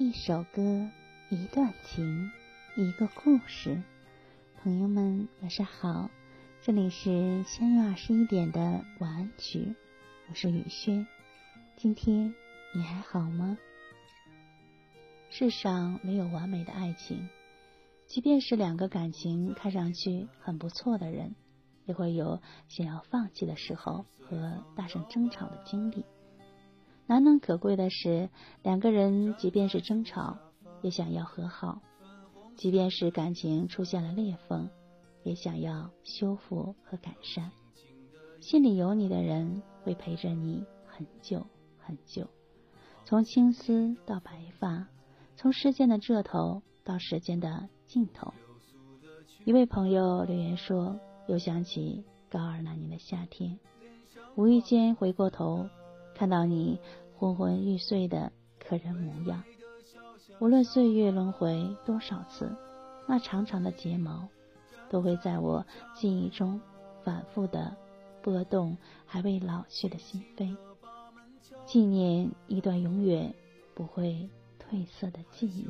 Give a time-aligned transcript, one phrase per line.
[0.00, 0.88] 一首歌，
[1.28, 2.30] 一段情，
[2.76, 3.82] 一个故事。
[4.62, 6.08] 朋友们，晚上好，
[6.62, 9.74] 这里是相约二十一点的晚安曲，
[10.28, 11.04] 我是雨轩。
[11.76, 12.32] 今天
[12.76, 13.58] 你还好吗？
[15.30, 17.28] 世上没有完美的爱情，
[18.06, 21.34] 即便是两个感情看上去很不错的人，
[21.86, 26.04] 也会有想要放弃的时候和大声争吵的经历。
[27.08, 28.28] 难能可贵的是，
[28.62, 30.36] 两个人即便是争吵，
[30.82, 31.80] 也想要和好；
[32.54, 34.68] 即便是感情出现了裂缝，
[35.22, 37.50] 也想要修复和改善。
[38.40, 41.46] 心里有你的人，会陪着你很久
[41.78, 42.28] 很久，
[43.06, 44.86] 从青丝到白发，
[45.34, 48.34] 从时间的这头到时间的尽头。
[49.46, 53.58] 一位朋友留言说：“又想起高二那年的夏天，
[54.36, 55.66] 无意间回过头。”
[56.18, 56.80] 看到你
[57.16, 59.44] 昏昏欲睡的可人模样，
[60.40, 62.50] 无论岁月轮回多少次，
[63.06, 64.28] 那长长的睫毛
[64.90, 66.60] 都会在我记忆中
[67.04, 67.76] 反复的
[68.20, 68.76] 拨动
[69.06, 70.56] 还未老去的心扉，
[71.66, 73.32] 纪念一段永远
[73.76, 75.68] 不会褪色的记忆。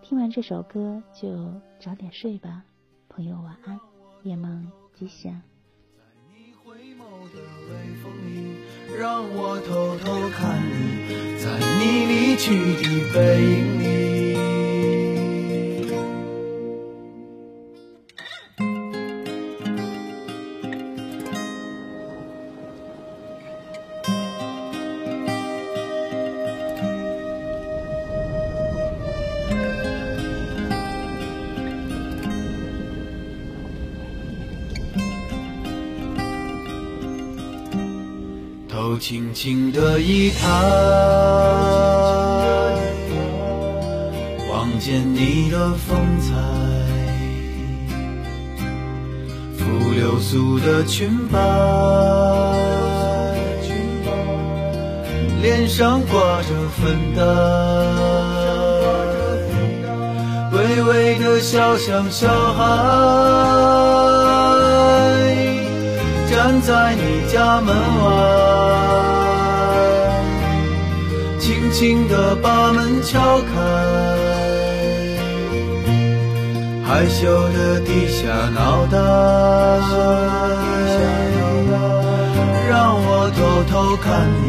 [0.00, 2.62] 听完这首歌就早点睡吧，
[3.08, 3.80] 朋友晚安，
[4.22, 5.42] 夜梦吉祥。
[9.00, 10.60] 让我偷偷看
[11.08, 11.48] 你，在
[11.78, 12.84] 你离去的
[13.14, 13.99] 背影里。
[38.90, 40.48] 手轻轻的一抬，
[44.50, 46.34] 望见你的风采，
[49.56, 51.38] 拂流苏的裙摆，
[55.40, 56.48] 脸上挂着
[56.82, 57.22] 粉黛，
[60.50, 62.64] 微微的笑像小孩。
[66.28, 68.59] 站在你家门外，
[73.10, 73.50] 敲开，
[76.86, 78.22] 害羞地低下
[78.54, 78.96] 脑袋，
[82.68, 84.46] 让我偷偷看你，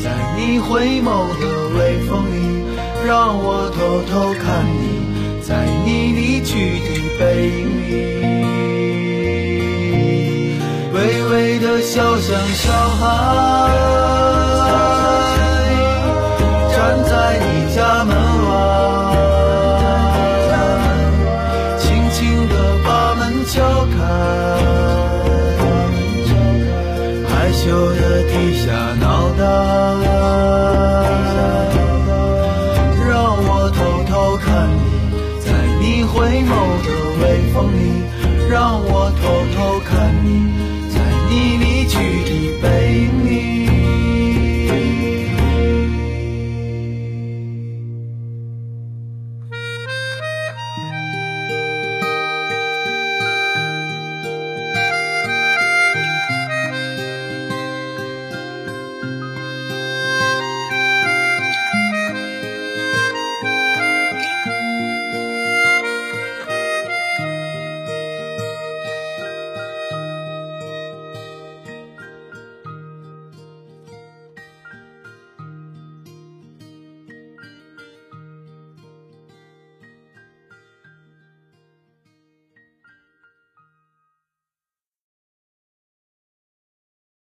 [0.00, 0.04] 在
[0.38, 1.42] 你回眸的
[1.76, 2.36] 微风里，
[3.04, 3.76] 让我偷
[4.08, 5.02] 偷看你，
[5.42, 6.88] 在你离去的
[7.18, 7.90] 背影里。
[10.94, 13.04] 微微的笑，像小孩，
[27.66, 29.42] 旧的低下脑袋
[33.08, 35.50] 让我偷偷看你在
[35.80, 36.54] 你回眸
[36.86, 36.88] 的
[37.20, 37.82] 微风里